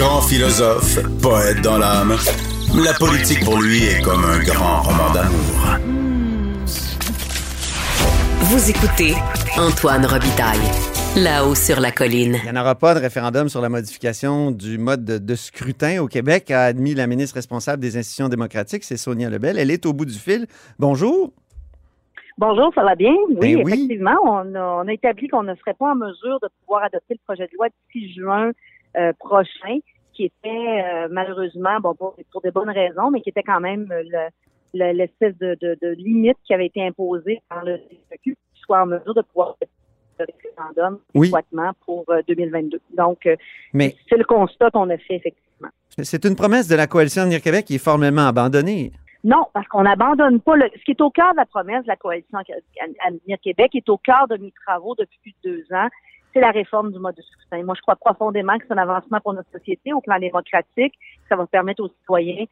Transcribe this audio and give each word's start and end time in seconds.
Grand 0.00 0.22
philosophe, 0.22 0.96
poète 1.20 1.60
dans 1.60 1.76
l'âme, 1.76 2.16
la 2.82 2.94
politique 2.94 3.44
pour 3.44 3.60
lui 3.60 3.84
est 3.84 4.02
comme 4.02 4.24
un 4.24 4.38
grand 4.38 4.80
roman 4.80 5.12
d'amour. 5.12 5.76
Vous 8.48 8.70
écoutez 8.70 9.12
Antoine 9.58 10.06
Robitaille, 10.06 10.64
là-haut 11.22 11.54
sur 11.54 11.80
la 11.80 11.92
colline. 11.92 12.38
Il 12.42 12.50
n'y 12.50 12.58
en 12.58 12.62
aura 12.62 12.76
pas 12.76 12.94
de 12.94 13.00
référendum 13.00 13.50
sur 13.50 13.60
la 13.60 13.68
modification 13.68 14.50
du 14.50 14.78
mode 14.78 15.04
de, 15.04 15.18
de 15.18 15.34
scrutin 15.34 16.00
au 16.00 16.06
Québec, 16.06 16.50
a 16.50 16.64
admis 16.64 16.94
la 16.94 17.06
ministre 17.06 17.34
responsable 17.34 17.82
des 17.82 17.98
institutions 17.98 18.30
démocratiques, 18.30 18.84
c'est 18.84 18.96
Sonia 18.96 19.28
Lebel. 19.28 19.58
Elle 19.58 19.70
est 19.70 19.84
au 19.84 19.92
bout 19.92 20.06
du 20.06 20.18
fil. 20.18 20.46
Bonjour. 20.78 21.30
Bonjour, 22.38 22.72
ça 22.74 22.84
va 22.84 22.94
bien? 22.94 23.12
Oui, 23.28 23.36
Ben 23.38 23.62
oui. 23.62 23.72
effectivement, 23.74 24.16
on 24.24 24.54
a, 24.54 24.82
on 24.82 24.88
a 24.88 24.92
établi 24.94 25.28
qu'on 25.28 25.42
ne 25.42 25.54
serait 25.56 25.74
pas 25.74 25.92
en 25.92 25.94
mesure 25.94 26.40
de 26.42 26.48
pouvoir 26.64 26.84
adopter 26.84 27.12
le 27.12 27.20
projet 27.26 27.46
de 27.48 27.54
loi 27.58 27.66
d'ici 27.92 28.14
juin 28.14 28.52
prochain, 29.18 29.78
qui 30.12 30.24
était 30.24 30.48
euh, 30.84 31.08
malheureusement, 31.10 31.78
bon, 31.80 31.94
pour, 31.94 32.16
pour 32.32 32.40
des 32.42 32.50
bonnes 32.50 32.70
raisons, 32.70 33.10
mais 33.10 33.20
qui 33.20 33.30
était 33.30 33.42
quand 33.42 33.60
même 33.60 33.90
euh, 33.92 34.02
le- 34.04 34.28
le- 34.78 34.92
l'espèce 34.92 35.36
de, 35.38 35.56
de, 35.60 35.78
de 35.80 35.88
limite 35.94 36.36
qui 36.44 36.52
avait 36.54 36.66
été 36.66 36.84
imposée 36.86 37.40
par 37.48 37.64
le 37.64 37.78
CQ, 38.10 38.36
qui 38.54 38.60
soit 38.62 38.82
en 38.82 38.86
mesure 38.86 39.14
de 39.14 39.22
pouvoir 39.22 39.56
faire 39.58 39.68
le 40.18 40.26
référendum 40.26 40.98
Oui. 41.14 41.30
pour 41.86 42.04
euh, 42.10 42.20
2022. 42.28 42.80
Donc, 42.96 43.24
euh, 43.26 43.36
c'est 43.74 44.16
le 44.16 44.24
constat 44.24 44.70
qu'on 44.70 44.90
a 44.90 44.98
fait, 44.98 45.14
effectivement. 45.16 45.68
c'est 46.02 46.24
une 46.24 46.36
promesse 46.36 46.68
de 46.68 46.74
la 46.76 46.86
coalition 46.86 47.22
Avenir 47.22 47.40
Québec 47.40 47.64
qui 47.64 47.76
est 47.76 47.78
formellement 47.84 48.26
abandonnée. 48.26 48.92
Non, 49.24 49.46
parce 49.52 49.66
qu'on 49.68 49.82
n'abandonne 49.82 50.40
pas 50.40 50.56
le. 50.56 50.70
Ce 50.78 50.82
qui 50.84 50.92
est 50.92 51.00
au 51.02 51.10
cœur 51.10 51.32
de 51.32 51.36
la 51.38 51.44
promesse 51.46 51.82
de 51.82 51.88
la 51.88 51.96
coalition 51.96 52.38
Avenir 53.06 53.38
Québec 53.42 53.70
est 53.74 53.88
au 53.88 53.98
cœur 53.98 54.26
de 54.28 54.36
mes 54.38 54.50
travaux 54.66 54.94
depuis 54.98 55.18
plus 55.22 55.34
de 55.44 55.56
deux 55.56 55.64
ans. 55.74 55.88
C'est 56.32 56.40
la 56.40 56.50
réforme 56.50 56.92
du 56.92 56.98
mode 56.98 57.16
de 57.16 57.22
scrutin. 57.22 57.62
Moi, 57.64 57.74
je 57.76 57.82
crois 57.82 57.96
profondément 57.96 58.56
que 58.58 58.64
c'est 58.66 58.74
un 58.74 58.78
avancement 58.78 59.20
pour 59.20 59.34
notre 59.34 59.50
société 59.50 59.92
au 59.92 60.00
plan 60.00 60.18
démocratique. 60.18 60.94
Ça 61.28 61.36
va 61.36 61.46
permettre 61.46 61.82
aux 61.82 61.88
citoyens 61.88 62.44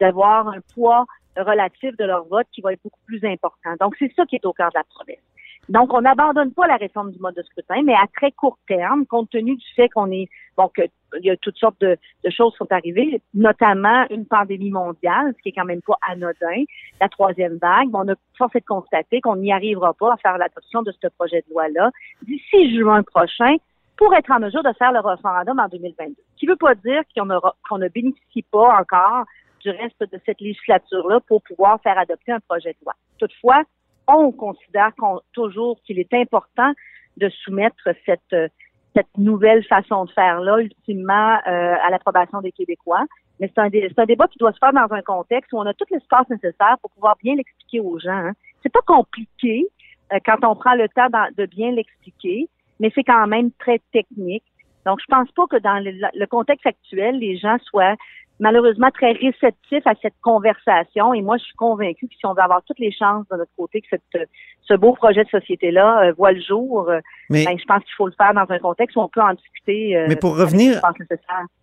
d'avoir 0.00 0.48
un 0.48 0.60
poids 0.74 1.06
relatif 1.36 1.96
de 1.96 2.04
leur 2.04 2.24
vote 2.24 2.46
qui 2.52 2.60
va 2.60 2.72
être 2.72 2.82
beaucoup 2.82 3.00
plus 3.06 3.24
important. 3.24 3.74
Donc, 3.80 3.94
c'est 3.98 4.12
ça 4.14 4.26
qui 4.26 4.36
est 4.36 4.44
au 4.44 4.52
cœur 4.52 4.68
de 4.70 4.78
la 4.78 4.84
promesse. 4.84 5.22
Donc, 5.68 5.94
on 5.94 6.00
n'abandonne 6.00 6.52
pas 6.52 6.66
la 6.66 6.76
réforme 6.76 7.12
du 7.12 7.18
mode 7.20 7.36
de 7.36 7.42
scrutin, 7.42 7.82
mais 7.84 7.94
à 7.94 8.06
très 8.16 8.32
court 8.32 8.58
terme, 8.66 9.06
compte 9.06 9.30
tenu 9.30 9.56
du 9.56 9.66
fait 9.76 9.88
qu'on 9.88 10.10
est, 10.10 10.28
bon, 10.56 10.68
que 10.74 10.82
il 11.18 11.26
y 11.26 11.30
a 11.30 11.36
toutes 11.36 11.58
sortes 11.58 11.80
de, 11.80 11.98
choses 12.30 12.52
qui 12.52 12.58
sont 12.58 12.72
arrivées, 12.72 13.20
notamment 13.34 14.06
une 14.10 14.26
pandémie 14.26 14.70
mondiale, 14.70 15.34
ce 15.36 15.42
qui 15.42 15.50
est 15.50 15.52
quand 15.52 15.64
même 15.64 15.82
pas 15.82 15.98
anodin, 16.08 16.64
la 17.00 17.08
troisième 17.08 17.58
vague. 17.58 17.90
Bon, 17.90 18.00
on 18.04 18.12
a 18.12 18.14
forcé 18.36 18.60
de 18.60 18.64
constater 18.64 19.20
qu'on 19.20 19.36
n'y 19.36 19.52
arrivera 19.52 19.92
pas 19.94 20.14
à 20.14 20.16
faire 20.16 20.38
l'adoption 20.38 20.82
de 20.82 20.92
ce 21.00 21.08
projet 21.08 21.44
de 21.46 21.52
loi-là 21.52 21.90
d'ici 22.22 22.76
juin 22.76 23.02
prochain 23.02 23.56
pour 23.96 24.14
être 24.14 24.30
en 24.30 24.40
mesure 24.40 24.62
de 24.62 24.72
faire 24.78 24.92
le 24.92 25.00
référendum 25.00 25.58
en 25.58 25.68
2022. 25.68 26.14
Ce 26.16 26.40
qui 26.40 26.46
veut 26.46 26.56
pas 26.56 26.74
dire 26.74 27.02
qu'on 27.14 27.28
qu'on 27.68 27.78
ne 27.78 27.88
bénéficie 27.88 28.42
pas 28.50 28.80
encore 28.80 29.24
du 29.60 29.70
reste 29.70 30.00
de 30.00 30.20
cette 30.26 30.40
législature-là 30.40 31.20
pour 31.28 31.42
pouvoir 31.42 31.80
faire 31.82 31.98
adopter 31.98 32.32
un 32.32 32.40
projet 32.40 32.70
de 32.70 32.84
loi. 32.84 32.94
Toutefois, 33.18 33.62
on 34.08 34.32
considère 34.32 34.94
qu'on, 34.96 35.20
toujours 35.32 35.80
qu'il 35.82 35.98
est 35.98 36.12
important 36.14 36.72
de 37.16 37.28
soumettre 37.28 37.88
cette, 38.06 38.52
cette 38.94 39.18
nouvelle 39.18 39.64
façon 39.64 40.04
de 40.04 40.10
faire-là, 40.10 40.58
ultimement, 40.58 41.34
euh, 41.46 41.74
à 41.82 41.90
l'approbation 41.90 42.40
des 42.40 42.52
Québécois. 42.52 43.04
Mais 43.40 43.50
c'est 43.54 43.60
un, 43.60 43.70
c'est 43.70 43.98
un 43.98 44.04
débat 44.04 44.28
qui 44.28 44.38
doit 44.38 44.52
se 44.52 44.58
faire 44.58 44.72
dans 44.72 44.92
un 44.94 45.02
contexte 45.02 45.52
où 45.52 45.58
on 45.58 45.66
a 45.66 45.74
tout 45.74 45.84
l'espace 45.90 46.28
nécessaire 46.28 46.76
pour 46.80 46.90
pouvoir 46.90 47.16
bien 47.22 47.34
l'expliquer 47.34 47.80
aux 47.80 47.98
gens. 47.98 48.10
Hein. 48.10 48.32
C'est 48.62 48.72
pas 48.72 48.82
compliqué 48.86 49.66
euh, 50.12 50.18
quand 50.24 50.44
on 50.44 50.54
prend 50.54 50.74
le 50.74 50.88
temps 50.88 51.08
de 51.36 51.46
bien 51.46 51.72
l'expliquer, 51.72 52.48
mais 52.80 52.90
c'est 52.94 53.04
quand 53.04 53.26
même 53.26 53.50
très 53.52 53.80
technique. 53.92 54.44
Donc, 54.84 54.98
je 55.00 55.06
pense 55.08 55.30
pas 55.32 55.46
que 55.46 55.58
dans 55.58 55.78
le 55.78 56.26
contexte 56.26 56.66
actuel, 56.66 57.18
les 57.18 57.36
gens 57.38 57.56
soient 57.62 57.94
malheureusement 58.42 58.90
très 58.92 59.12
réceptifs 59.12 59.86
à 59.86 59.94
cette 60.02 60.14
conversation. 60.20 61.14
Et 61.14 61.22
moi, 61.22 61.36
je 61.38 61.44
suis 61.44 61.54
convaincue 61.54 62.08
que 62.08 62.14
si 62.18 62.26
on 62.26 62.34
veut 62.34 62.42
avoir 62.42 62.62
toutes 62.66 62.78
les 62.80 62.92
chances 62.92 63.24
de 63.30 63.36
notre 63.36 63.50
côté 63.56 63.80
que 63.80 63.86
cette, 63.88 64.28
ce 64.62 64.74
beau 64.74 64.92
projet 64.92 65.22
de 65.24 65.28
société-là 65.30 66.08
euh, 66.08 66.12
voit 66.18 66.32
le 66.32 66.40
jour, 66.40 66.90
euh, 66.90 66.98
Mais, 67.30 67.44
ben, 67.44 67.56
je 67.58 67.64
pense 67.64 67.82
qu'il 67.84 67.94
faut 67.96 68.06
le 68.06 68.14
faire 68.20 68.34
dans 68.34 68.46
un 68.52 68.58
contexte 68.58 68.96
où 68.96 69.00
on 69.00 69.08
peut 69.08 69.22
en 69.22 69.32
discuter. 69.32 69.96
euh, 69.96 70.06
Mais 70.08 70.16
pour 70.16 70.36
revenir- 70.36 70.80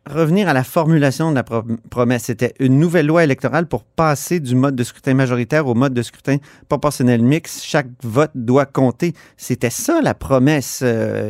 revenir 0.10 0.48
à 0.48 0.54
la 0.54 0.64
formulation 0.64 1.30
de 1.32 1.36
la 1.36 1.44
pro- 1.44 1.64
promesse, 1.92 2.24
c'était 2.24 2.54
une 2.60 2.80
nouvelle 2.80 3.08
loi 3.08 3.24
électorale 3.26 3.68
pour 3.68 3.84
passer 3.84 4.40
du 4.40 4.56
mode 4.56 4.76
de 4.76 4.84
scrutin 4.84 5.14
majoritaire 5.14 5.68
au 5.68 5.76
mode 5.76 5.94
de 5.94 6.02
scrutin 6.02 6.38
proportionnel 6.70 7.22
mixte. 7.22 7.64
Chaque 7.64 7.88
vote 8.04 8.32
doit 8.36 8.66
compter. 8.66 9.14
C'était 9.38 9.70
ça 9.70 10.02
la 10.02 10.14
promesse. 10.14 10.84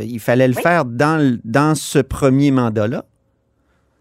Il 0.04 0.20
fallait 0.20 0.48
le 0.48 0.56
Oui. 0.56 0.62
faire 0.62 0.86
dans, 0.86 1.40
dans 1.44 1.74
ce 1.76 2.00
premier 2.00 2.52
mandat-là? 2.52 3.04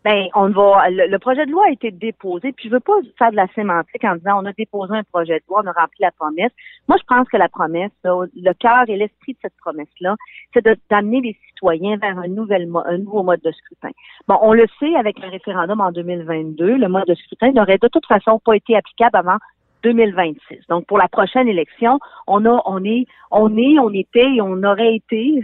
Ben, 0.08 0.28
on 0.34 0.48
va. 0.48 0.88
Le, 0.88 1.18
projet 1.18 1.44
de 1.44 1.50
loi 1.50 1.66
a 1.66 1.70
été 1.70 1.90
déposé, 1.90 2.52
puis 2.52 2.70
je 2.70 2.72
veux 2.72 2.80
pas 2.80 2.94
faire 3.18 3.30
de 3.30 3.36
la 3.36 3.46
sémantique 3.48 4.02
en 4.04 4.16
disant 4.16 4.40
on 4.42 4.46
a 4.46 4.54
déposé 4.54 4.94
un 4.94 5.02
projet 5.02 5.34
de 5.34 5.44
loi, 5.46 5.60
on 5.62 5.66
a 5.66 5.72
rempli 5.72 5.98
la 6.00 6.12
promesse. 6.12 6.50
Moi, 6.88 6.96
je 6.98 7.04
pense 7.06 7.28
que 7.28 7.36
la 7.36 7.50
promesse, 7.50 7.90
le 8.04 8.52
cœur 8.54 8.84
et 8.88 8.96
l'esprit 8.96 9.34
de 9.34 9.38
cette 9.42 9.56
promesse-là, 9.58 10.16
c'est 10.54 10.66
d'amener 10.88 11.20
les 11.20 11.36
citoyens 11.48 11.98
vers 11.98 12.18
un, 12.18 12.26
nouvel, 12.26 12.70
un 12.86 12.96
nouveau 12.96 13.22
mode 13.22 13.42
de 13.42 13.52
scrutin. 13.52 13.90
Bon, 14.26 14.38
on 14.40 14.54
le 14.54 14.64
sait 14.80 14.94
avec 14.96 15.18
le 15.18 15.28
référendum 15.28 15.78
en 15.78 15.92
2022, 15.92 16.78
le 16.78 16.88
mode 16.88 17.04
de 17.06 17.14
scrutin 17.14 17.52
n'aurait 17.52 17.76
de 17.76 17.88
toute 17.88 18.06
façon 18.06 18.40
pas 18.42 18.56
été 18.56 18.76
applicable 18.76 19.14
avant 19.14 19.36
2026. 19.82 20.68
Donc, 20.70 20.86
pour 20.86 20.96
la 20.96 21.08
prochaine 21.08 21.48
élection, 21.48 21.98
on 22.26 22.46
a, 22.46 22.62
on 22.64 22.82
est, 22.82 23.04
on 23.30 23.54
est, 23.58 23.78
on 23.78 23.92
était 23.92 24.36
et 24.36 24.40
on 24.40 24.62
aurait 24.62 24.94
été 24.94 25.42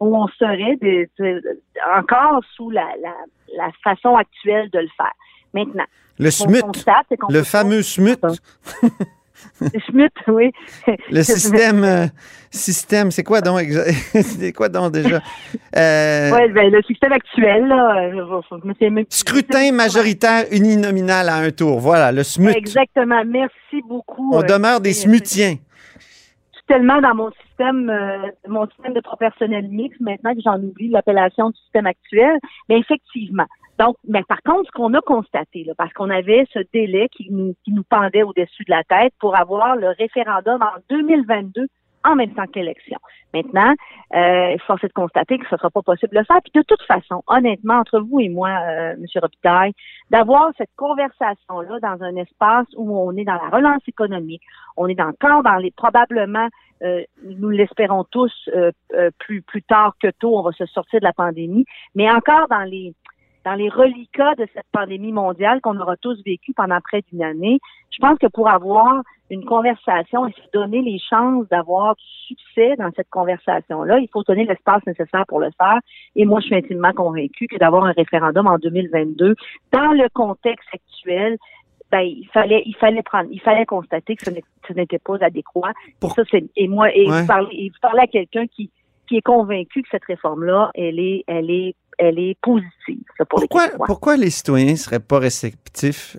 où 0.00 0.16
on 0.16 0.26
serait 0.38 0.76
de- 0.82 1.08
de- 1.18 1.60
encore 1.96 2.40
sous 2.56 2.70
la, 2.70 2.86
la, 3.02 3.14
la 3.56 3.70
façon 3.82 4.14
actuelle 4.16 4.68
de 4.70 4.78
le 4.80 4.88
faire. 4.96 5.12
Maintenant, 5.52 5.84
Le 6.18 6.30
SMUT, 6.30 6.60
constate, 6.62 7.06
le 7.28 7.42
fameux 7.42 7.82
SMUT, 7.82 8.16
Le 9.60 9.80
SMUT, 9.90 10.08
oui. 10.28 10.52
le 11.10 11.22
système, 11.34 11.84
euh, 11.84 12.06
système, 12.50 13.10
c'est 13.10 13.24
quoi 13.24 13.40
donc, 13.40 13.60
c'est 14.14 14.52
quoi 14.52 14.68
donc 14.68 14.92
déjà? 14.92 15.20
Euh, 15.76 16.30
Ouais, 16.32 16.48
ben, 16.48 16.70
le 16.72 16.80
système 16.82 17.12
actuel, 17.12 17.66
là, 17.66 17.96
euh, 17.96 18.10
je- 18.50 18.56
je- 18.80 18.88
je. 19.00 19.04
Scrutin 19.10 19.72
majoritaire 19.72 20.44
uninominal 20.50 21.28
à 21.28 21.36
un 21.36 21.50
tour. 21.50 21.78
Voilà, 21.80 22.10
le 22.12 22.22
SMUT. 22.22 22.52
Exactement. 22.56 23.22
Merci 23.26 23.82
beaucoup. 23.86 24.30
On 24.34 24.42
euh, 24.42 24.46
demeure 24.46 24.80
des 24.80 24.92
smutiens. 24.94 25.56
Tellement 26.66 27.00
dans 27.00 27.14
mon 27.14 27.30
système, 27.46 27.90
euh, 27.90 28.30
mon 28.48 28.66
système 28.68 28.94
de 28.94 29.00
proportionnel 29.00 29.68
mix 29.68 29.98
maintenant 30.00 30.34
que 30.34 30.40
j'en 30.44 30.60
oublie 30.62 30.88
l'appellation 30.88 31.50
du 31.50 31.58
système 31.60 31.86
actuel. 31.86 32.38
Mais 32.68 32.78
effectivement. 32.78 33.46
Donc, 33.78 33.96
mais 34.06 34.22
par 34.22 34.40
contre, 34.42 34.66
ce 34.66 34.72
qu'on 34.72 34.94
a 34.94 35.00
constaté, 35.00 35.64
là, 35.64 35.72
parce 35.76 35.92
qu'on 35.92 36.10
avait 36.10 36.46
ce 36.52 36.60
délai 36.72 37.08
qui 37.08 37.28
nous, 37.30 37.54
qui 37.64 37.72
nous 37.72 37.82
pendait 37.82 38.22
au-dessus 38.22 38.64
de 38.64 38.70
la 38.70 38.84
tête 38.84 39.12
pour 39.18 39.36
avoir 39.36 39.76
le 39.76 39.88
référendum 39.98 40.62
en 40.62 40.78
2022 40.90 41.66
en 42.04 42.14
même 42.14 42.34
temps 42.34 42.46
que 42.46 42.58
l'élection. 42.58 42.98
Maintenant, 43.32 43.74
euh, 44.14 44.56
force 44.66 44.84
est 44.84 44.88
de 44.88 44.92
constater 44.92 45.38
que 45.38 45.46
ce 45.48 45.54
ne 45.54 45.58
sera 45.58 45.70
pas 45.70 45.82
possible 45.82 46.12
de 46.12 46.18
le 46.20 46.24
faire. 46.24 46.40
Puis 46.42 46.52
de 46.54 46.62
toute 46.62 46.82
façon, 46.82 47.22
honnêtement, 47.26 47.74
entre 47.74 47.98
vous 47.98 48.20
et 48.20 48.28
moi, 48.28 48.50
euh, 48.50 48.92
M. 48.92 49.04
Robitaille, 49.16 49.72
d'avoir 50.10 50.50
cette 50.56 50.70
conversation-là 50.76 51.80
dans 51.80 52.04
un 52.04 52.16
espace 52.16 52.66
où 52.76 52.96
on 52.96 53.16
est 53.16 53.24
dans 53.24 53.34
la 53.34 53.48
relance 53.48 53.82
économique, 53.88 54.42
on 54.76 54.86
est 54.88 55.00
encore 55.00 55.42
dans 55.42 55.56
les 55.56 55.70
probablement, 55.72 56.48
euh, 56.82 57.02
nous 57.24 57.50
l'espérons 57.50 58.04
tous, 58.04 58.32
euh, 58.54 58.70
euh, 58.92 59.10
plus 59.18 59.42
plus 59.42 59.62
tard 59.62 59.94
que 60.00 60.10
tôt, 60.10 60.38
on 60.38 60.42
va 60.42 60.52
se 60.52 60.66
sortir 60.66 61.00
de 61.00 61.04
la 61.04 61.12
pandémie, 61.12 61.64
mais 61.94 62.10
encore 62.10 62.48
dans 62.48 62.64
les 62.64 62.94
dans 63.44 63.54
les 63.54 63.68
reliquats 63.68 64.34
de 64.36 64.46
cette 64.54 64.66
pandémie 64.72 65.12
mondiale 65.12 65.60
qu'on 65.60 65.78
aura 65.78 65.96
tous 65.96 66.20
vécu 66.24 66.52
pendant 66.54 66.78
près 66.80 67.02
d'une 67.12 67.22
année, 67.22 67.60
je 67.90 67.98
pense 68.00 68.18
que 68.18 68.26
pour 68.26 68.48
avoir 68.48 69.02
une 69.30 69.44
conversation 69.44 70.26
et 70.26 70.32
se 70.32 70.50
donner 70.52 70.82
les 70.82 70.98
chances 70.98 71.46
d'avoir 71.48 71.94
du 71.96 72.04
succès 72.28 72.76
dans 72.76 72.90
cette 72.96 73.08
conversation-là, 73.10 73.98
il 73.98 74.08
faut 74.12 74.22
donner 74.22 74.44
l'espace 74.44 74.84
nécessaire 74.86 75.24
pour 75.28 75.40
le 75.40 75.50
faire. 75.58 75.78
Et 76.16 76.24
moi, 76.24 76.40
je 76.40 76.46
suis 76.46 76.54
intimement 76.56 76.92
convaincue 76.92 77.46
que 77.46 77.56
d'avoir 77.56 77.84
un 77.84 77.92
référendum 77.92 78.46
en 78.46 78.58
2022, 78.58 79.34
dans 79.72 79.92
le 79.92 80.08
contexte 80.12 80.68
actuel, 80.72 81.36
ben, 81.90 82.00
il 82.00 82.26
fallait, 82.32 82.62
il 82.66 82.74
fallait 82.76 83.02
prendre, 83.02 83.28
il 83.30 83.40
fallait 83.40 83.66
constater 83.66 84.16
que 84.16 84.24
ce 84.24 84.72
n'était 84.72 84.98
pas 84.98 85.16
adéquat. 85.20 85.72
Pour- 86.00 86.12
Ça, 86.12 86.22
c'est, 86.30 86.44
et 86.56 86.66
moi, 86.68 86.94
et 86.94 87.08
Ouais. 87.08 87.20
vous 87.22 87.26
parlez, 87.26 87.48
et 87.52 87.68
vous 87.68 87.78
parlez 87.80 88.00
à 88.00 88.06
quelqu'un 88.06 88.46
qui, 88.46 88.70
qui 89.06 89.16
est 89.18 89.22
convaincu 89.22 89.82
que 89.82 89.88
cette 89.90 90.04
réforme-là, 90.04 90.70
elle 90.74 90.98
est, 90.98 91.24
elle 91.26 91.50
est, 91.50 91.74
elle 91.98 92.18
est 92.18 92.36
positive 92.40 93.04
là, 93.18 93.24
pour 93.24 93.40
Pourquoi, 93.40 93.62
les 93.62 93.66
Québécois. 93.68 93.86
pourquoi 93.86 94.16
les 94.16 94.30
citoyens 94.30 94.72
ne 94.72 94.76
seraient 94.76 95.00
pas 95.00 95.18
réceptifs 95.18 96.16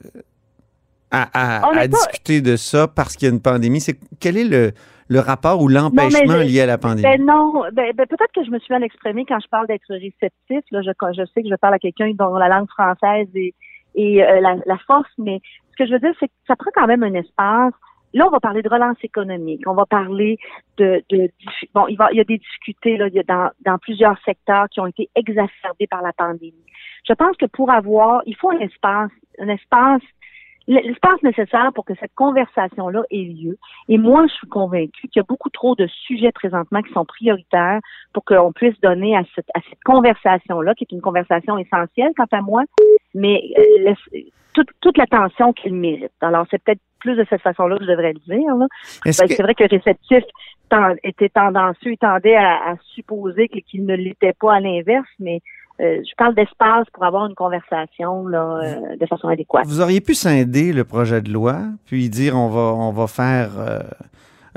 à, 1.12 1.62
à- 1.63 1.69
On 1.69 1.74
n'est 1.74 1.81
à 1.81 1.88
pas- 1.88 1.98
discuter 1.98 2.42
de 2.42 2.56
ça 2.56 2.88
parce 2.88 3.16
qu'il 3.16 3.27
y 3.27 3.31
a 3.31 3.33
une 3.33 3.42
pandémie? 3.42 3.80
C'est, 3.80 3.98
quel 4.19 4.38
est 4.38 4.44
le, 4.44 4.72
le 5.07 5.19
rapport 5.19 5.62
ou 5.62 5.68
l'empêchement 5.68 6.38
lié 6.38 6.62
à 6.62 6.66
la 6.66 6.77
pandémie? 6.77 7.04
Ben 7.04 7.25
non, 7.25 7.62
ben, 7.72 7.94
ben, 7.95 8.06
peut-être 8.07 8.31
que 8.33 8.44
je 8.44 8.51
me 8.51 8.60
suis 8.60 8.74
mal 8.74 8.83
exprimée 8.83 9.25
quand 9.27 9.39
je 9.39 9.48
parle 9.48 9.68
d'être 9.68 9.88
réceptif. 9.89 10.63
Là, 10.72 10.81
je, 10.81 10.89
je 11.13 11.25
sais 11.33 11.44
que 11.44 11.50
je 11.50 11.56
parle 11.56 11.75
à 11.75 11.80
quelqu'un 11.80 12.12
dont 12.18 12.36
la 12.36 12.50
langue 12.50 12.68
française 12.69 13.27
est, 13.36 13.54
est, 13.95 14.24
euh, 14.24 14.42
la, 14.42 14.56
la 14.66 14.77
force, 14.88 15.10
mais 15.18 15.39
ce 15.72 15.75
que 15.83 15.86
je 15.88 15.94
veux 15.94 16.00
dire, 16.00 16.13
c'est 16.19 16.27
que 16.27 16.33
ça 16.48 16.56
prend 16.56 16.72
quand 16.74 16.88
même 16.88 17.04
un 17.04 17.13
espace. 17.13 17.74
Là, 18.15 18.25
on 18.27 18.31
va 18.31 18.39
parler 18.39 18.62
de 18.62 18.69
relance 18.69 18.97
économique. 19.03 19.67
On 19.67 19.73
va 19.73 19.85
parler 19.85 20.38
de, 20.77 21.03
de 21.09 21.29
bon, 21.73 21.85
il, 21.89 21.97
va, 21.97 22.07
il 22.13 22.17
y 22.17 22.21
a 22.21 22.23
des 22.23 22.38
difficultés 22.38 22.95
là, 22.95 23.09
dans, 23.27 23.51
dans 23.65 23.77
plusieurs 23.77 24.17
secteurs 24.23 24.69
qui 24.69 24.79
ont 24.79 24.88
été 24.88 25.09
exacerbés 25.15 25.88
par 25.88 26.01
la 26.01 26.13
pandémie. 26.13 26.53
Je 27.07 27.13
pense 27.13 27.35
que 27.35 27.45
pour 27.45 27.69
avoir, 27.69 28.21
il 28.25 28.35
faut 28.38 28.51
un 28.51 28.59
espace, 28.59 29.12
un 29.38 29.50
espace, 29.50 30.01
l'espace 30.65 31.21
nécessaire 31.23 31.71
pour 31.75 31.83
que 31.83 31.94
cette 32.00 32.15
conversation-là 32.15 33.03
ait 33.12 33.17
lieu. 33.17 33.57
Et 33.89 33.97
moi, 33.97 34.25
je 34.27 34.33
suis 34.33 34.47
convaincue 34.47 35.09
qu'il 35.09 35.17
y 35.17 35.19
a 35.19 35.25
beaucoup 35.27 35.50
trop 35.50 35.75
de 35.75 35.85
sujets 35.88 36.31
présentement 36.31 36.81
qui 36.81 36.94
sont 36.94 37.06
prioritaires 37.06 37.81
pour 38.13 38.23
qu'on 38.23 38.53
puisse 38.53 38.79
donner 38.79 39.15
à 39.17 39.23
cette, 39.35 39.50
à 39.53 39.59
cette 39.69 39.83
conversation-là, 39.83 40.73
qui 40.73 40.85
est 40.85 40.95
une 40.95 41.01
conversation 41.01 41.57
essentielle 41.57 42.13
quant 42.15 42.27
à 42.31 42.41
moi, 42.41 42.63
mais 43.13 43.41
euh, 43.57 43.94
toute, 44.56 44.69
toute 44.81 44.98
l'attention 44.98 45.54
qu'il 45.54 45.75
mérite. 45.75 46.12
Alors, 46.22 46.48
c'est 46.50 46.62
peut-être 46.63 46.81
plus 47.00 47.16
de 47.16 47.25
cette 47.30 47.42
façon-là 47.42 47.78
que 47.78 47.84
je 47.86 47.90
devrais 47.92 48.13
le 48.13 48.19
dire. 48.36 48.56
là. 48.56 48.66
Est-ce 49.06 49.22
Ben, 49.22 49.28
que- 49.28 49.36
C'est 49.36 49.44
vrai 49.44 49.54
que 49.54 49.63
le 49.63 49.69
réceptif 49.69 50.24
était 51.04 51.30
tendancieux, 51.30 51.92
il 51.92 51.98
tendait 51.98 52.36
à, 52.36 52.72
à 52.72 52.75
supposer 52.96 53.48
qu'il 53.50 53.86
ne 53.86 53.96
l'était 53.96 54.34
pas 54.34 54.56
à 54.56 54.60
l'inverse, 54.60 55.07
mais 55.19 55.42
euh, 55.81 56.02
je 56.04 56.16
parle 56.18 56.34
d'espace 56.36 56.86
pour 56.94 57.04
avoir 57.04 57.28
une 57.28 57.36
conversation 57.36 58.28
là, 58.28 58.60
euh, 58.63 58.96
de 58.98 59.06
façon 59.06 59.28
adéquate. 59.28 59.66
Vous 59.68 59.81
auriez 59.81 60.02
pu 60.02 60.16
scinder 60.16 60.74
le 60.74 60.84
projet 60.84 61.22
de 61.22 61.31
loi, 61.31 61.58
puis 61.86 62.10
dire 62.10 62.36
on 62.36 62.50
va, 62.50 62.74
on 62.74 62.92
va 62.92 63.08
faire 63.08 63.50
euh, 63.60 63.80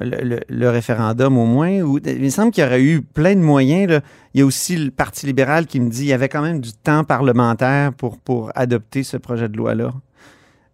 le, 0.00 0.68
référendum 0.68 1.36
au 1.38 1.44
moins. 1.44 1.80
Ou, 1.80 1.98
il 1.98 2.22
me 2.22 2.28
semble 2.28 2.50
qu'il 2.52 2.64
y 2.64 2.66
aurait 2.66 2.82
eu 2.82 3.02
plein 3.02 3.34
de 3.34 3.40
moyens. 3.40 3.90
là. 3.90 4.00
Il 4.34 4.40
y 4.40 4.42
a 4.42 4.46
aussi 4.46 4.76
le 4.76 4.90
Parti 4.90 5.26
libéral 5.26 5.66
qui 5.66 5.80
me 5.80 5.90
dit 5.90 6.00
qu'il 6.00 6.08
y 6.08 6.12
avait 6.12 6.28
quand 6.28 6.42
même 6.42 6.60
du 6.60 6.72
temps 6.72 7.04
parlementaire 7.04 7.92
pour, 7.96 8.18
pour 8.18 8.50
adopter 8.54 9.02
ce 9.02 9.16
projet 9.16 9.48
de 9.48 9.56
loi-là. 9.56 9.90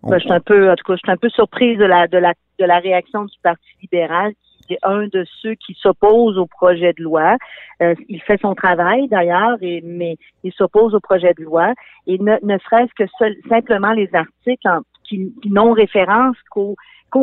Ben, 0.03 0.19
je 0.19 0.25
suis 0.25 0.32
un 0.32 0.41
peu, 0.41 0.71
en 0.71 0.75
tout 0.75 0.85
cas, 0.85 0.94
je 0.94 0.99
suis 0.99 1.12
un 1.12 1.17
peu 1.17 1.31
surprise 1.31 1.79
de 1.79 1.85
la, 1.85 2.06
de 2.06 2.19
la, 2.19 2.35
de 2.59 2.65
la 2.65 2.79
réaction 2.79 3.25
du 3.25 3.35
Parti 3.43 3.65
libéral, 3.81 4.32
qui 4.67 4.75
est 4.75 4.79
un 4.82 5.06
de 5.06 5.25
ceux 5.41 5.55
qui 5.55 5.75
s'oppose 5.81 6.38
au 6.38 6.47
projet 6.47 6.93
de 6.97 7.03
loi. 7.03 7.37
Euh, 7.82 7.94
il 8.09 8.20
fait 8.23 8.41
son 8.41 8.55
travail 8.55 9.09
d'ailleurs, 9.09 9.56
mais 9.61 10.17
il 10.43 10.53
s'oppose 10.53 10.94
au 10.94 11.00
projet 11.00 11.32
de 11.38 11.44
loi. 11.44 11.73
Et 12.06 12.19
ne, 12.19 12.37
serait-ce 12.59 12.93
que 12.97 13.11
simplement 13.49 13.93
les 13.93 14.09
articles 14.15 14.69
en- 14.69 14.81
qui, 15.05 15.33
qui 15.43 15.51
n'ont 15.51 15.73
référence 15.73 16.37
qu'au 16.51 16.75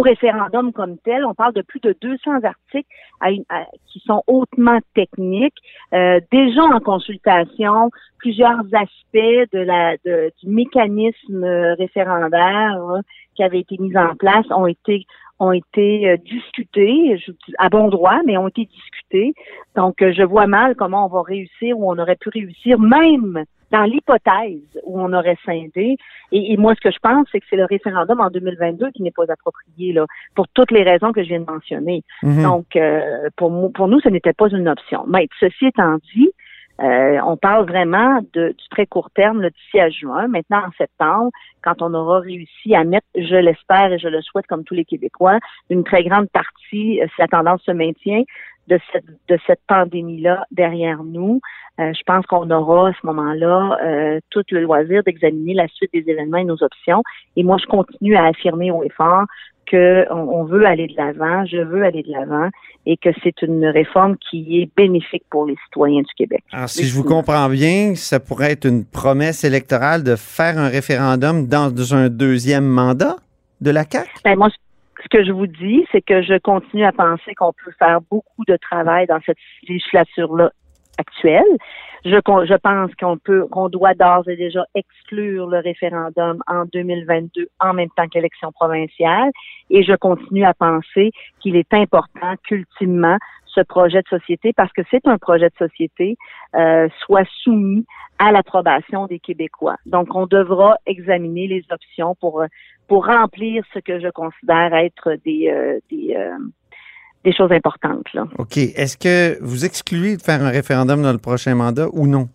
référendum 0.01 0.71
comme 0.71 0.97
tel. 0.99 1.25
On 1.25 1.33
parle 1.33 1.53
de 1.53 1.61
plus 1.61 1.81
de 1.81 1.93
200 2.01 2.43
articles 2.43 2.87
à 3.19 3.31
une- 3.31 3.43
à- 3.49 3.65
qui 3.87 3.99
sont 3.99 4.23
hautement 4.25 4.79
techniques, 4.95 5.57
euh, 5.93 6.19
déjà 6.31 6.63
en 6.63 6.79
consultation, 6.79 7.89
plusieurs 8.17 8.61
aspects 8.73 9.51
de 9.53 9.59
la 9.59 9.97
de- 10.05 10.31
du 10.41 10.49
mécanisme 10.49 11.43
référendaire 11.77 12.77
hein, 12.81 13.01
qui 13.35 13.43
avait 13.43 13.59
été 13.59 13.77
mis 13.79 13.95
en 13.97 14.15
place 14.15 14.45
ont 14.51 14.67
été 14.67 15.05
ont 15.39 15.51
été 15.51 16.07
euh, 16.09 16.17
discutés 16.17 17.17
je- 17.17 17.31
à 17.57 17.67
bon 17.69 17.87
droit, 17.89 18.19
mais 18.25 18.37
ont 18.37 18.47
été 18.47 18.65
discutés. 18.65 19.33
Donc, 19.75 20.01
euh, 20.03 20.13
je 20.13 20.21
vois 20.23 20.45
mal 20.47 20.75
comment 20.75 21.05
on 21.05 21.09
va 21.09 21.23
réussir 21.23 21.77
ou 21.79 21.91
on 21.91 21.97
aurait 21.97 22.15
pu 22.15 22.29
réussir, 22.29 22.77
même 22.79 23.43
dans 23.71 23.83
l'hypothèse 23.83 24.79
où 24.83 25.01
on 25.01 25.13
aurait 25.13 25.37
scindé. 25.45 25.97
Et, 26.31 26.53
et 26.53 26.57
moi, 26.57 26.73
ce 26.75 26.81
que 26.81 26.91
je 26.91 26.99
pense, 26.99 27.27
c'est 27.31 27.39
que 27.39 27.45
c'est 27.49 27.55
le 27.55 27.65
référendum 27.65 28.19
en 28.19 28.29
2022 28.29 28.91
qui 28.91 29.01
n'est 29.01 29.11
pas 29.11 29.23
approprié, 29.29 29.93
là, 29.93 30.05
pour 30.35 30.47
toutes 30.49 30.71
les 30.71 30.83
raisons 30.83 31.11
que 31.11 31.23
je 31.23 31.29
viens 31.29 31.39
de 31.39 31.49
mentionner. 31.49 32.03
Mhm. 32.23 32.43
Donc, 32.43 32.75
euh, 32.75 33.29
pour, 33.37 33.71
pour 33.73 33.87
nous, 33.87 33.99
ce 34.01 34.09
n'était 34.09 34.33
pas 34.33 34.49
une 34.49 34.67
option. 34.67 35.05
Mais 35.07 35.27
ceci 35.39 35.67
étant 35.67 35.97
dit, 36.13 36.29
euh, 36.81 37.19
on 37.25 37.37
parle 37.37 37.67
vraiment 37.67 38.21
de, 38.33 38.49
du 38.49 38.69
très 38.71 38.87
court 38.87 39.11
terme, 39.11 39.47
d'ici 39.47 39.79
à 39.79 39.89
juin. 39.89 40.27
Maintenant, 40.27 40.63
en 40.65 40.71
septembre, 40.77 41.29
quand 41.61 41.81
on 41.81 41.93
aura 41.93 42.19
réussi 42.19 42.73
à 42.73 42.83
mettre, 42.83 43.05
je 43.15 43.35
l'espère 43.35 43.93
et 43.93 43.99
je 43.99 44.07
le 44.07 44.21
souhaite 44.21 44.47
comme 44.47 44.63
tous 44.63 44.73
les 44.73 44.85
Québécois, 44.85 45.39
une 45.69 45.83
très 45.83 46.03
grande 46.03 46.29
partie, 46.29 47.01
euh, 47.01 47.05
si 47.07 47.21
la 47.21 47.27
tendance 47.27 47.61
se 47.63 47.71
maintient, 47.71 48.23
de 48.71 48.79
cette, 48.91 49.05
de 49.27 49.37
cette 49.45 49.59
pandémie-là 49.67 50.45
derrière 50.51 51.03
nous, 51.03 51.41
euh, 51.79 51.91
je 51.93 52.03
pense 52.05 52.25
qu'on 52.25 52.49
aura 52.49 52.89
à 52.89 52.93
ce 52.93 53.05
moment-là 53.05 53.77
euh, 53.83 54.19
tout 54.29 54.43
le 54.49 54.61
loisir 54.61 55.03
d'examiner 55.03 55.53
la 55.53 55.67
suite 55.67 55.91
des 55.93 56.03
événements 56.07 56.37
et 56.37 56.45
nos 56.45 56.63
options. 56.63 57.03
Et 57.35 57.43
moi, 57.43 57.57
je 57.61 57.65
continue 57.65 58.15
à 58.15 58.25
affirmer 58.25 58.71
haut 58.71 58.83
et 58.83 58.89
fort 58.89 59.25
qu'on 59.69 60.05
on 60.09 60.43
veut 60.45 60.65
aller 60.65 60.87
de 60.87 60.95
l'avant, 60.97 61.45
je 61.45 61.57
veux 61.57 61.83
aller 61.83 62.03
de 62.03 62.11
l'avant 62.11 62.49
et 62.85 62.97
que 62.97 63.09
c'est 63.23 63.41
une 63.41 63.65
réforme 63.65 64.17
qui 64.17 64.61
est 64.61 64.69
bénéfique 64.75 65.23
pour 65.29 65.45
les 65.45 65.55
citoyens 65.65 66.01
du 66.01 66.13
Québec. 66.17 66.43
Alors, 66.51 66.67
si 66.67 66.85
je 66.85 66.95
vous 66.95 67.03
comprends 67.03 67.47
bien, 67.47 67.93
ça 67.95 68.19
pourrait 68.19 68.53
être 68.53 68.65
une 68.65 68.85
promesse 68.85 69.43
électorale 69.43 70.03
de 70.03 70.15
faire 70.15 70.57
un 70.57 70.67
référendum 70.67 71.47
dans 71.47 71.93
un 71.93 72.09
deuxième 72.09 72.65
mandat 72.65 73.17
de 73.61 73.71
la 73.71 73.83
CAQ? 73.89 74.09
Ben, 74.25 74.35
moi, 74.35 74.49
ce 75.03 75.07
que 75.09 75.23
je 75.23 75.31
vous 75.31 75.47
dis, 75.47 75.85
c'est 75.91 76.01
que 76.01 76.21
je 76.21 76.37
continue 76.39 76.85
à 76.85 76.91
penser 76.91 77.33
qu'on 77.35 77.53
peut 77.53 77.71
faire 77.79 77.99
beaucoup 78.09 78.43
de 78.47 78.57
travail 78.57 79.07
dans 79.07 79.19
cette 79.25 79.37
législature-là 79.67 80.51
actuelle. 80.97 81.57
Je, 82.03 82.17
pense 82.57 82.91
qu'on 82.95 83.17
peut, 83.17 83.45
qu'on 83.47 83.69
doit 83.69 83.93
d'ores 83.93 84.27
et 84.27 84.35
déjà 84.35 84.63
exclure 84.73 85.47
le 85.47 85.59
référendum 85.59 86.41
en 86.47 86.65
2022 86.65 87.47
en 87.59 87.73
même 87.73 87.89
temps 87.95 88.07
qu'élection 88.07 88.51
provinciale. 88.51 89.31
Et 89.69 89.83
je 89.83 89.93
continue 89.93 90.45
à 90.45 90.53
penser 90.53 91.11
qu'il 91.39 91.55
est 91.55 91.73
important 91.73 92.33
qu'ultimement 92.43 93.17
ce 93.53 93.61
projet 93.61 94.01
de 94.01 94.07
société, 94.07 94.53
parce 94.53 94.71
que 94.73 94.81
c'est 94.89 95.07
un 95.07 95.17
projet 95.17 95.49
de 95.49 95.67
société, 95.67 96.17
euh, 96.55 96.87
soit 97.05 97.27
soumis 97.43 97.85
à 98.19 98.31
l'approbation 98.31 99.07
des 99.07 99.19
Québécois. 99.19 99.77
Donc, 99.85 100.15
on 100.15 100.27
devra 100.27 100.75
examiner 100.85 101.47
les 101.47 101.63
options 101.71 102.15
pour 102.15 102.41
euh, 102.41 102.47
pour 102.87 103.05
remplir 103.05 103.63
ce 103.73 103.79
que 103.79 103.99
je 103.99 104.09
considère 104.09 104.73
être 104.73 105.17
des 105.25 105.49
euh, 105.49 105.79
des, 105.89 106.15
euh, 106.15 106.37
des 107.23 107.33
choses 107.33 107.51
importantes. 107.51 108.11
Là. 108.13 108.25
OK. 108.37 108.57
Est-ce 108.57 108.97
que 108.97 109.41
vous 109.41 109.65
excluez 109.65 110.17
de 110.17 110.21
faire 110.21 110.41
un 110.43 110.49
référendum 110.49 111.01
dans 111.01 111.11
le 111.11 111.17
prochain 111.17 111.55
mandat 111.55 111.87
ou 111.93 112.07
non? 112.07 112.29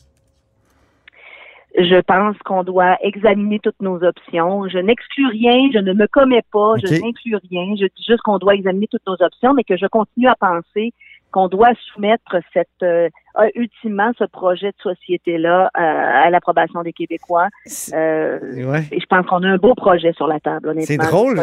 Je 1.78 2.00
pense 2.00 2.38
qu'on 2.38 2.64
doit 2.64 2.96
examiner 3.02 3.58
toutes 3.58 3.80
nos 3.82 4.02
options. 4.02 4.66
Je 4.66 4.78
n'exclus 4.78 5.26
rien, 5.26 5.68
je 5.74 5.78
ne 5.78 5.92
me 5.92 6.06
commets 6.06 6.44
pas, 6.50 6.76
je 6.82 6.86
n'inclus 6.86 7.36
rien. 7.50 7.74
Je 7.78 7.84
dis 7.84 8.04
juste 8.08 8.22
qu'on 8.22 8.38
doit 8.38 8.54
examiner 8.54 8.88
toutes 8.90 9.06
nos 9.06 9.20
options, 9.20 9.52
mais 9.52 9.62
que 9.62 9.76
je 9.76 9.86
continue 9.86 10.26
à 10.26 10.36
penser 10.36 10.94
qu'on 11.36 11.48
doit 11.48 11.72
soumettre 11.92 12.36
cette 12.54 12.68
euh, 12.82 13.10
ultimement 13.56 14.10
ce 14.18 14.24
projet 14.24 14.68
de 14.68 14.76
société-là 14.82 15.64
euh, 15.66 15.80
à 15.80 16.30
l'approbation 16.30 16.82
des 16.82 16.94
Québécois. 16.94 17.48
Euh, 17.92 18.38
Ouais. 18.64 18.84
et 18.90 18.98
je 18.98 19.04
pense 19.04 19.26
qu'on 19.26 19.42
a 19.42 19.48
un 19.48 19.58
beau 19.58 19.74
projet 19.74 20.14
sur 20.14 20.28
la 20.28 20.40
table. 20.40 20.72
C'est 20.80 20.96
drôle. 20.96 21.38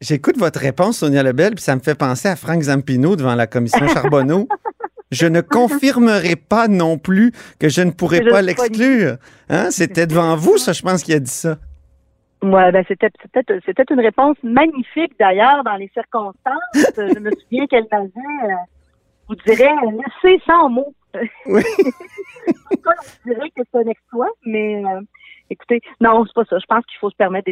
J'écoute 0.00 0.38
votre 0.38 0.60
réponse, 0.60 0.98
Sonia 0.98 1.24
Lebel, 1.24 1.56
puis 1.56 1.64
ça 1.64 1.74
me 1.74 1.80
fait 1.80 1.98
penser 1.98 2.28
à 2.28 2.36
Franck 2.36 2.62
Zampino 2.62 3.16
devant 3.16 3.34
la 3.34 3.48
commission 3.48 3.84
Charbonneau. 3.88 4.46
Je 5.10 5.26
ne 5.26 5.40
confirmerai 5.40 6.36
pas 6.36 6.68
non 6.68 6.96
plus 6.96 7.32
que 7.58 7.68
je 7.68 7.82
ne 7.82 7.90
pourrai 7.90 8.20
je 8.24 8.30
pas 8.30 8.42
l'exclure. 8.42 9.16
Hein? 9.48 9.72
C'était 9.72 10.06
devant 10.06 10.36
vous, 10.36 10.56
ça, 10.56 10.72
je 10.72 10.82
pense 10.82 11.02
qu'il 11.02 11.14
a 11.14 11.18
dit 11.18 11.28
ça. 11.28 11.56
Ouais, 12.44 12.70
ben 12.70 12.84
c'était 12.88 13.84
une 13.90 14.00
réponse 14.00 14.36
magnifique 14.44 15.14
d'ailleurs 15.18 15.64
dans 15.64 15.76
les 15.76 15.90
circonstances. 15.94 16.94
je 16.96 17.18
me 17.18 17.30
souviens 17.32 17.66
qu'elle 17.66 17.86
m'avait, 17.90 18.08
vous 19.32 19.52
direz, 19.54 19.70
laissé 20.22 20.42
sans 20.46 20.68
mots. 20.68 20.94
Oui. 21.46 21.62
On 23.26 23.30
dirait 23.30 23.50
que 23.50 23.62
c'est 23.70 23.78
un 23.78 23.88
exploit, 23.88 24.30
mais 24.44 24.82
euh, 24.84 25.00
écoutez, 25.50 25.80
non, 26.00 26.24
c'est 26.26 26.34
pas 26.34 26.44
ça. 26.44 26.58
Je 26.58 26.66
pense 26.66 26.84
qu'il 26.86 26.98
faut 26.98 27.10
se 27.10 27.16
permettre 27.16 27.50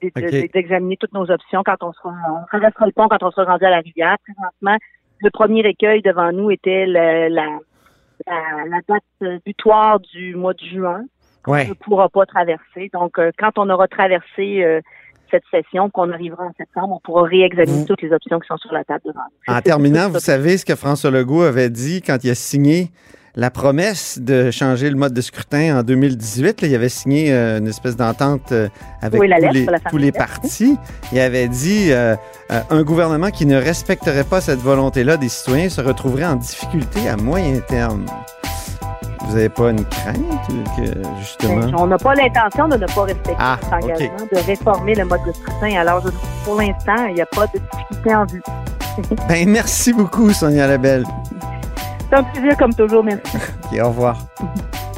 d'examiner 0.00 0.96
toutes 0.96 1.12
nos 1.12 1.28
options 1.30 1.62
quand 1.64 1.82
on 1.82 1.92
sera, 1.92 2.14
on 2.30 2.46
traversera 2.46 2.86
le 2.86 2.92
pont 2.92 3.08
quand 3.08 3.22
on 3.22 3.30
sera 3.30 3.50
rendu 3.52 3.64
à 3.64 3.70
la 3.70 3.80
rivière. 3.80 4.16
Présentement, 4.24 4.76
le 5.20 5.30
premier 5.30 5.66
écueil 5.66 6.02
devant 6.02 6.30
nous 6.32 6.50
était 6.50 6.86
la, 6.86 7.28
la, 7.28 7.46
la 8.26 8.80
date 8.88 9.02
euh, 9.22 9.38
butoir 9.44 9.98
du 10.00 10.36
mois 10.36 10.54
de 10.54 10.64
juin 10.64 11.04
Ouais. 11.46 11.66
ne 11.66 11.72
pourra 11.72 12.08
pas 12.10 12.26
traverser. 12.26 12.90
Donc, 12.92 13.18
euh, 13.18 13.30
quand 13.38 13.52
on 13.58 13.70
aura 13.70 13.88
traversé 13.88 14.62
euh, 14.62 14.80
cette 15.30 15.44
session, 15.50 15.90
qu'on 15.90 16.10
arrivera 16.12 16.44
en 16.44 16.52
septembre, 16.56 16.94
on 16.96 17.00
pourra 17.00 17.22
réexaminer 17.24 17.78
Vous- 17.80 17.86
toutes 17.86 18.02
les 18.02 18.12
options 18.12 18.38
qui 18.40 18.46
sont 18.48 18.56
sur 18.58 18.72
la 18.72 18.84
table 18.84 19.00
devant 19.04 19.20
nous. 19.48 19.54
En 19.54 19.60
terminant, 19.60 20.08
vous 20.08 20.20
savez 20.20 20.58
ce 20.58 20.64
que 20.64 20.74
François 20.74 21.10
Legault 21.10 21.42
avait 21.42 21.70
dit 21.70 22.02
quand 22.02 22.18
il 22.24 22.30
a 22.30 22.34
signé 22.34 22.90
la 23.36 23.50
promesse 23.52 24.18
de 24.18 24.50
changer 24.50 24.90
le 24.90 24.96
mode 24.96 25.12
de 25.14 25.20
scrutin 25.20 25.78
en 25.78 25.82
2018. 25.84 26.60
Là, 26.62 26.68
il 26.68 26.74
avait 26.74 26.88
signé 26.88 27.32
euh, 27.32 27.58
une 27.58 27.68
espèce 27.68 27.94
d'entente 27.96 28.50
euh, 28.50 28.68
avec 29.00 29.20
Oui, 29.20 29.28
tous, 29.28 29.96
les, 29.98 30.10
tous 30.10 30.18
partis. 30.18 30.76
Il 31.12 31.20
avait 31.20 31.46
dit 31.46 31.92
euh, 31.92 32.16
euh, 32.50 32.60
un 32.70 32.82
gouvernement 32.82 33.30
qui 33.30 33.46
ne 33.46 33.56
respecterait 33.56 34.24
pas 34.24 34.40
cette 34.40 34.58
volonté-là 34.58 35.16
des 35.18 35.28
citoyens 35.28 35.68
se 35.68 35.80
retrouverait 35.80 36.24
en 36.24 36.34
difficulté 36.36 37.08
à 37.08 37.16
moyen 37.16 37.60
terme. 37.60 38.06
Vous 39.28 39.34
n'avez 39.34 39.48
pas 39.50 39.70
une 39.70 39.84
crainte 39.84 40.16
que, 40.76 40.82
justement? 41.20 41.56
Ben, 41.66 41.74
On 41.78 41.86
n'a 41.86 41.98
pas 41.98 42.14
l'intention 42.14 42.66
de 42.66 42.76
ne 42.78 42.86
pas 42.86 43.02
respecter 43.02 43.36
Ah, 43.38 43.58
cet 43.62 43.72
engagement, 43.72 44.26
de 44.32 44.38
réformer 44.46 44.94
le 44.94 45.04
mode 45.04 45.20
de 45.26 45.32
scrutin. 45.32 45.78
Alors, 45.78 46.02
pour 46.44 46.56
l'instant, 46.58 47.04
il 47.08 47.14
n'y 47.16 47.20
a 47.20 47.26
pas 47.26 47.46
de 47.48 47.58
difficulté 47.58 48.14
en 48.14 48.24
vue. 48.24 48.42
Ben, 49.28 49.48
merci 49.48 49.92
beaucoup, 49.92 50.32
Sonia 50.32 50.66
Labelle. 50.66 51.04
C'est 52.10 52.16
un 52.16 52.22
plaisir 52.24 52.56
comme 52.56 52.74
toujours. 52.74 53.04
Merci. 53.04 53.36
Et 53.72 53.80
au 53.82 53.88
revoir. 53.88 54.16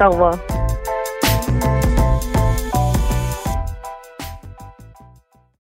Au 0.00 0.08
revoir. 0.10 0.34